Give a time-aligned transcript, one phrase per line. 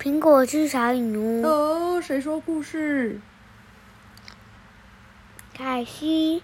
[0.00, 3.20] 苹果是小牛，哦，谁说故事？
[5.52, 6.40] 凯西，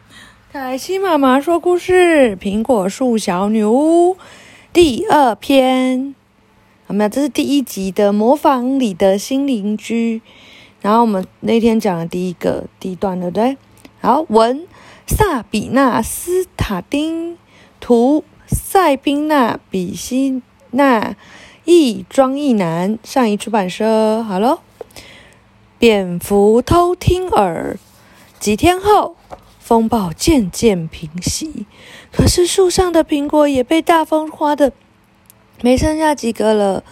[0.53, 4.15] 凯西妈妈说故事，《苹果树小女巫》
[4.73, 6.17] 第二篇。
[6.89, 7.09] 好没有？
[7.09, 10.21] 这是第一集的模仿里的新邻居。
[10.81, 13.57] 然后我们那天讲的第一个第一段，对不对？
[14.01, 14.67] 好，文
[15.07, 17.39] 萨比纳斯塔丁，
[17.79, 20.43] 图塞宾娜比西
[20.73, 21.15] 娜。
[21.65, 24.23] 一庄一男，上一出版社。
[24.23, 24.59] 好喽，
[25.79, 27.79] 蝙蝠偷听耳。
[28.39, 29.17] 几天后，
[29.59, 31.65] 风暴渐渐平息，
[32.13, 34.73] 可是树上的苹果也被大风刮得
[35.63, 36.85] 没剩下几个了。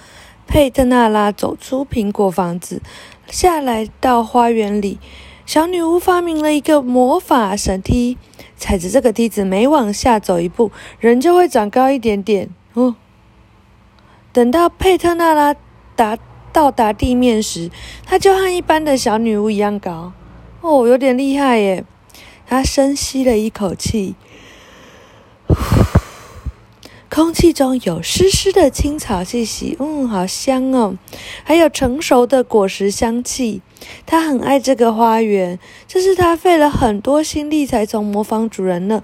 [0.47, 2.81] 佩特娜拉走出苹果房子，
[3.29, 4.99] 下来到花园里。
[5.45, 8.17] 小女巫发明了一个魔法神梯，
[8.57, 12.49] 踩着这个梯子，每往下走一步，人就会长高一点点。
[12.73, 12.97] 哦。
[14.33, 15.55] 等到佩特纳拉
[15.95, 16.17] 达
[16.53, 17.71] 到达地面时，
[18.07, 20.13] 她就和一般的小女巫一样高。
[20.63, 21.85] 哦，有点厉害耶！
[22.47, 24.15] 她深吸了一口气，
[27.11, 30.97] 空气中有湿湿的青草气息，嗯，好香哦！
[31.45, 33.61] 还有成熟的果实香气。
[34.07, 39.03] 她很爱这个花园，这是她费了很多心力才从模仿主人那。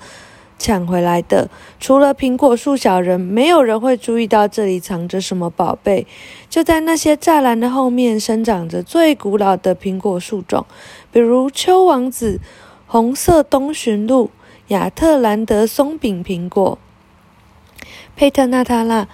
[0.58, 6.06] 抢回来的，除了苹果树小人，没有人会注意到这里藏着什么宝贝。
[6.50, 10.66] 就在那些栅栏的后面，生长着最古老的苹果树种，
[11.12, 12.40] 比如秋王子、
[12.86, 14.30] 红色东巡路、
[14.68, 16.78] 亚特兰德松饼苹果。
[18.16, 19.06] 佩特纳塔拉，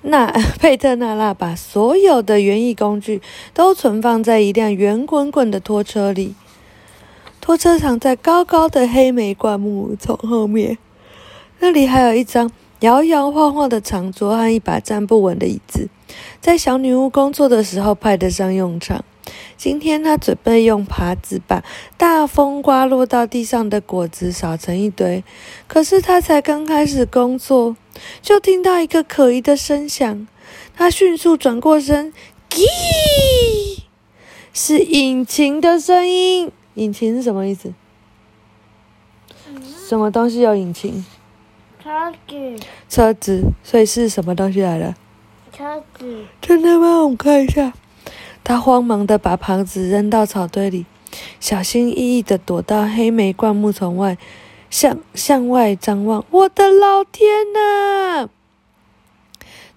[0.00, 0.26] 那
[0.58, 3.20] 佩特纳拉把所有的园艺工具
[3.52, 6.34] 都存放在一辆圆滚滚的拖车里，
[7.42, 10.78] 拖车藏在高高的黑莓灌木丛后面。
[11.58, 15.88] 那里还有一张摇摇晃晃的长桌和一把站不稳的椅子，
[16.40, 19.04] 在小女巫工作的时候派得上用场。
[19.56, 21.64] 今天她准备用耙子把
[21.96, 25.24] 大风刮落到地上的果子扫成一堆。
[25.66, 27.74] 可是她才刚开始工作，
[28.20, 30.28] 就听到一个可疑的声响。
[30.74, 32.12] 她迅速转过身，
[32.50, 33.80] 叽，
[34.52, 36.52] 是引擎的声音。
[36.74, 37.72] 引擎是什么意思？
[39.88, 41.04] 什么东西有引擎？
[41.86, 44.96] 车子，车子，所以是什么东西来的？
[45.52, 47.04] 车子，真的吗？
[47.04, 47.72] 我们看一下。
[48.42, 50.84] 他慌忙的把盘子扔到草堆里，
[51.38, 54.18] 小心翼翼的躲到黑莓灌木丛外，
[54.68, 56.24] 向向外张望。
[56.30, 58.28] 我的老天呐！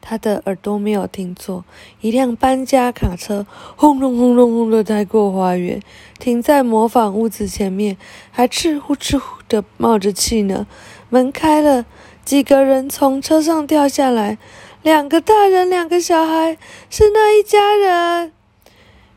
[0.01, 1.63] 他的耳朵没有听错，
[2.01, 3.45] 一辆搬家卡车
[3.75, 5.79] 轰隆轰隆轰的开过花园，
[6.17, 7.97] 停在模仿屋子前面，
[8.31, 10.65] 还哧呼哧呼的冒着气呢。
[11.09, 11.85] 门开了。
[12.23, 14.37] 几个人从车上掉下来，
[14.83, 16.57] 两个大人，两个小孩，
[16.89, 18.31] 是那一家人。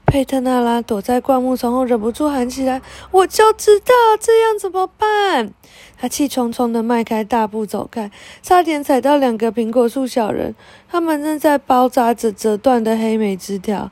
[0.06, 2.82] 佩特纳拉躲在灌木丛后，忍不住喊起来
[3.12, 5.52] ：“我就知道这样怎么办！”
[5.98, 8.10] 他气冲冲地迈开大步走开，
[8.42, 10.54] 差点踩到两个苹果树小人，
[10.90, 13.90] 他们正在包扎着折断的黑莓枝条。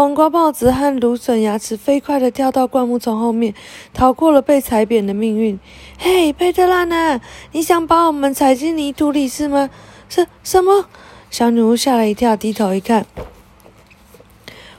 [0.00, 3.52] 黄瓜帽子和芦笋牙齿飞快地跳到灌木丛后面，
[3.92, 5.60] 逃过了被踩扁的命运。
[5.98, 7.20] 嘿，佩特拉娜，
[7.52, 9.68] 你想把我们踩进泥土里是吗？
[10.08, 10.86] 什什么？
[11.30, 13.04] 小女巫吓了一跳，低头一看，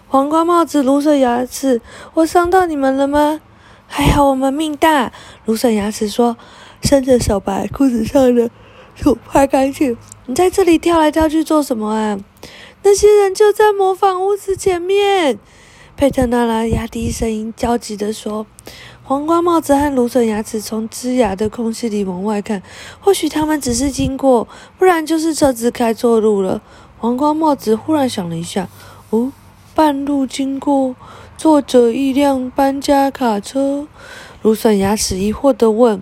[0.07, 1.81] 黄瓜帽子、芦笋牙齿，
[2.15, 3.41] 我伤到你们了吗？
[3.85, 5.11] 还好我们命大。
[5.45, 6.35] 芦笋牙齿说，
[6.81, 8.49] 伸着手把裤子上的
[8.99, 9.95] 土拍干净。
[10.25, 12.17] 你在这里跳来跳去做什么啊？
[12.83, 15.37] 那些人就在模仿屋子前面，
[15.95, 18.47] 佩特纳拉压低声音焦急地说
[19.05, 22.63] ：“黄瓜帽子和芦笋牙齿从枝桠的空隙里往外看，
[22.99, 24.47] 或许他们只是经过，
[24.79, 26.61] 不然就是车子开错路了。”
[26.97, 28.67] 黄瓜帽子忽然想了一下
[29.11, 29.31] ：“哦，
[29.75, 30.95] 半路经过，
[31.37, 33.87] 坐着一辆搬家卡车。”
[34.41, 36.01] 芦笋牙齿疑惑地问：“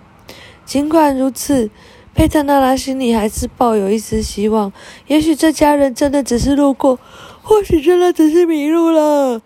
[0.64, 1.68] 尽管如此。”
[2.14, 4.72] 佩特纳拉心里还是抱有一丝希望，
[5.06, 6.98] 也许这家人真的只是路过，
[7.42, 9.40] 或许真的只是迷路了。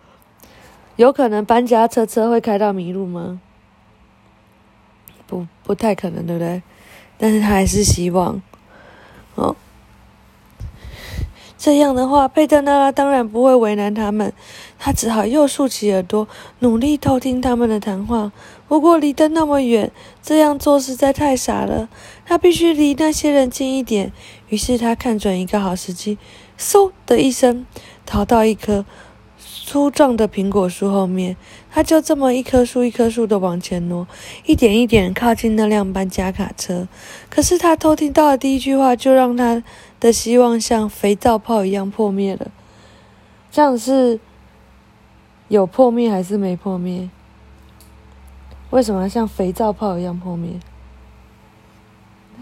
[0.97, 3.41] 有可能搬家车车会开到迷路吗？
[5.27, 6.63] 不，不太可能，对不对？
[7.19, 8.41] 但是他还是希望。
[9.35, 9.57] 哦，
[11.65, 14.31] 这样的话，佩特纳拉当然不会为难他们，
[14.79, 16.29] 他只好又竖起耳朵，
[16.59, 18.33] 努力偷听他们的谈话。
[18.69, 19.91] 不过离得那么远，
[20.23, 21.89] 这样做实在太傻了。
[22.27, 24.13] 他必须离那些人近一点。
[24.51, 26.19] 于是他看准一个好时机，
[26.59, 27.65] 嗖的一声，
[28.05, 28.85] 逃到一棵
[29.39, 31.35] 粗壮的苹果树后面。
[31.73, 34.07] 他就这么一棵树一棵树的往前挪，
[34.45, 36.87] 一点一点靠近那辆搬家卡车。
[37.31, 39.65] 可是他偷听到的第一句话，就让他
[40.01, 42.51] 的希望像肥皂泡一样破灭了。
[43.51, 44.19] 这样是
[45.49, 47.09] 有破灭还是没破灭？
[48.71, 50.59] 为什么像肥皂泡一样破灭？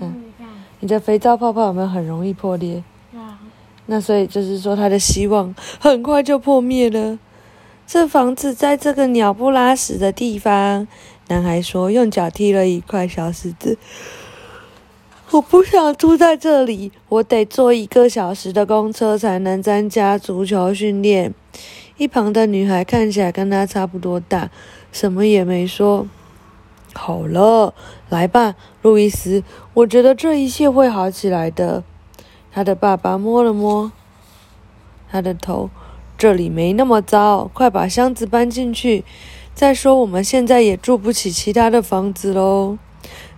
[0.01, 0.33] 嗯，
[0.81, 2.83] 你的肥皂泡泡有没有很容易破裂？
[3.15, 3.39] 啊，
[3.87, 7.19] 那所以就是说，他的希望很快就破灭了。
[7.87, 10.89] 这房子在这个鸟不拉屎的地方，
[11.29, 13.77] 男孩说，用脚踢了一块小石子。
[15.33, 21.33] 我不想住在这里，我得坐一个小时的公车才能参加足球训练。
[21.97, 24.51] 一旁的女孩看起来跟他差不多大，
[24.93, 26.07] 什么也没说。
[26.93, 27.73] 好了，
[28.11, 29.43] 来吧，路易斯，
[29.73, 31.83] 我觉得这一切会好起来的。
[32.51, 33.91] 他的爸爸摸了摸
[35.11, 35.71] 他的头，
[36.19, 39.03] 这里没那么糟，快把箱子搬进去。
[39.55, 42.77] 再说，我们现在也住不起其他的房子喽。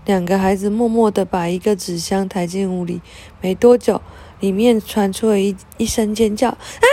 [0.04, 3.00] 两个孩子默默地把一个纸箱抬进屋里。
[3.40, 4.00] 没多久，
[4.40, 6.86] 里面传出了一一声尖叫：“啊！”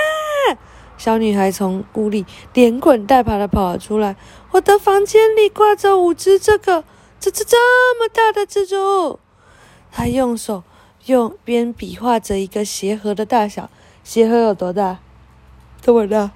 [0.98, 4.16] 小女孩从屋里连滚带爬地跑了出来。
[4.52, 6.84] 我的房间里挂着五只这个、
[7.20, 7.58] 这、这这
[8.00, 9.20] 么大的蜘蛛。
[9.92, 10.64] 她用手
[11.08, 13.70] 用边比划着一个鞋盒的大小，
[14.04, 15.00] 鞋盒有多大？
[15.82, 16.30] 这么大。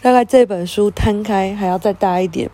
[0.00, 2.48] 大概这本书摊开还要再大一点。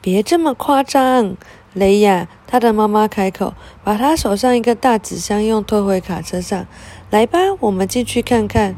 [0.00, 1.36] 别这么夸张，
[1.74, 2.28] 雷亚。
[2.46, 3.54] 他的妈妈开口，
[3.84, 6.66] 把他手上一个大纸箱用推回卡车上。
[7.10, 8.74] 来吧，我们进去看看。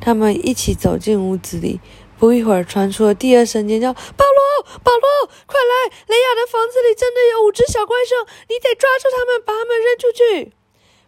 [0.00, 1.80] 他们一起走进屋子里。
[2.18, 5.96] 不一会儿，传出了第二声尖叫：“保罗，保罗，快来！
[6.06, 10.52] 雷亚的房子里真的有五只小怪兽，你得抓住它们，把它们扔出去。”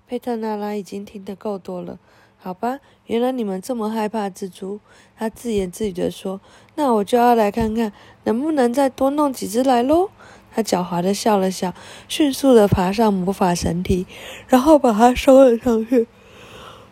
[0.07, 1.99] 佩特娜拉已经听得够多了。
[2.41, 4.79] 好吧，原来你们这么害怕蜘蛛，
[5.19, 6.41] 他自言自语地说
[6.77, 7.93] ：“那我就要来看看，
[8.25, 10.09] 能不能再多弄几只来喽。”
[10.55, 11.75] 他狡猾地笑了笑，
[12.09, 14.07] 迅速地爬上魔法神梯，
[14.47, 16.07] 然后把它收了上去。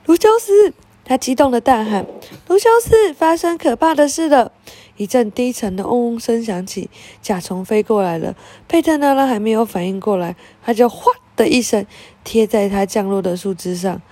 [0.05, 2.05] 卢修斯，他激动地大喊
[2.49, 4.51] ：“卢修斯，发生可怕的事了！”
[4.99, 6.91] 一阵低沉的嗡嗡声响起，
[7.23, 8.35] 甲虫飞过来了。
[8.67, 10.35] 佩特纳拉还没有反应过来，
[10.65, 11.87] 他就“哗”的一声
[12.25, 14.03] 贴在他降落的树枝上。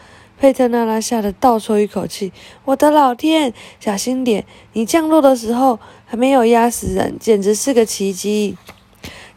[0.44, 2.30] 佩特娜拉吓得倒抽一口气
[2.66, 4.44] ：“我的老天，小心点！
[4.74, 8.54] 你降落的时候还没有压死人，简直是个奇迹。”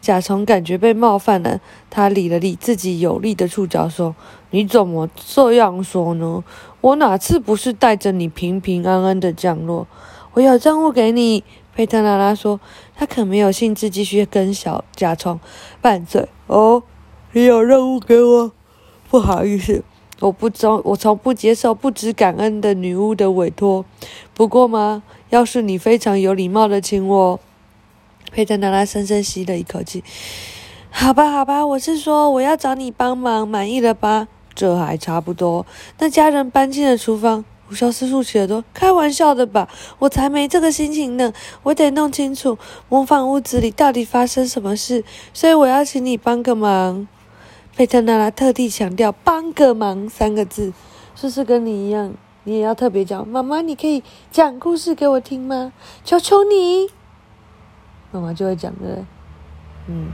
[0.02, 4.14] 甲虫感觉被冒犯了，他理了理自己有力的触角，说
[4.52, 6.44] ：“你怎么这样说呢？
[6.82, 9.86] 我哪次不是带着你平平安安的降落？
[10.34, 11.42] 我有任务给你。”
[11.74, 12.60] 佩特拉拉说
[12.94, 15.40] ：“他可没有兴致继续跟小甲虫
[15.80, 16.82] 拌嘴。”哦，
[17.32, 18.52] 你有任务给我？
[19.08, 19.82] 不好意思，
[20.20, 23.84] 我不从我从不接受不知感恩的女巫的委托。
[24.34, 27.40] 不过嘛，要是你非常有礼貌的请我。
[28.32, 30.02] 佩特娜拉深深吸了一口气。
[30.90, 34.28] 好吧，好吧，我是说我要找你帮忙，满意了吧？
[34.54, 35.64] 这还差不多。
[35.98, 37.44] 那家人搬进了厨房。
[37.68, 39.68] 卢修斯竖起耳朵，开玩笑的吧？
[39.98, 41.30] 我才没这个心情呢。
[41.62, 42.56] 我得弄清楚
[42.88, 45.04] 模仿屋子里到底发生什么事，
[45.34, 47.06] 所以我要请你帮个忙。
[47.78, 50.72] 佩特娜拉特地强调“帮个忙”三个字，
[51.14, 52.12] 是不是跟你一样？
[52.42, 54.02] 你也要特别讲，妈妈，你可以
[54.32, 55.72] 讲故事给我听吗？
[56.04, 56.88] 求求你。
[58.10, 59.04] 妈妈就会讲的，
[59.86, 60.08] 嗯，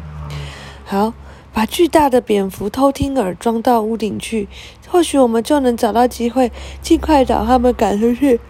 [0.84, 1.14] 好，
[1.55, 4.46] 把巨大的蝙蝠偷听耳装到屋顶去，
[4.87, 6.52] 或许我们就能找到机会，
[6.82, 8.40] 尽快找他们赶出去。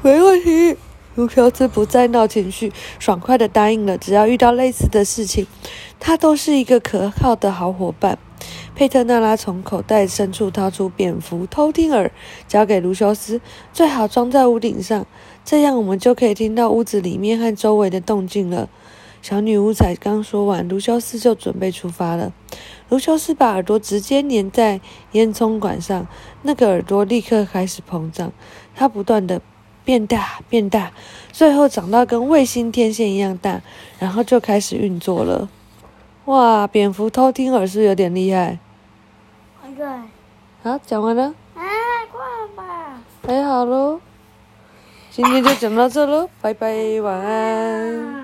[0.00, 0.76] 没问题，
[1.14, 3.96] 卢修斯不再闹情绪，爽快的答应了。
[3.96, 5.46] 只要遇到类似的事情，
[6.00, 8.18] 他都是一个可靠的好伙伴。
[8.74, 12.10] 佩特纳拉从口袋深处掏出蝙蝠偷听耳，
[12.48, 13.40] 交给卢修斯，
[13.72, 15.06] 最好装在屋顶上。
[15.44, 18.68] 这样我们就可以听到屋子里面和周围的动静了。
[19.22, 22.32] 小女巫才刚说完，卢修斯就准备出发了。
[22.88, 24.80] 卢修斯把耳朵直接粘在
[25.12, 26.06] 烟囱管上，
[26.42, 28.32] 那个耳朵立刻开始膨胀，
[28.74, 29.40] 他不断的
[29.84, 30.90] 变大变大，
[31.32, 33.60] 最后长到跟卫星天线一样大，
[33.98, 35.48] 然后就开始运作了。
[36.24, 38.58] 哇，蝙蝠偷听耳是有点厉害。
[39.76, 39.86] 对。
[40.62, 41.34] 好，讲完了。
[41.54, 41.62] 啊，
[42.10, 42.22] 挂
[42.56, 43.02] 吧。
[43.26, 44.00] 哎，好喽。
[45.10, 48.23] 今天就讲到这喽，拜拜，晚安。